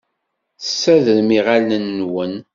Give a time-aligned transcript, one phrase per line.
[0.61, 2.33] Tessadrem iɣallen-nwen.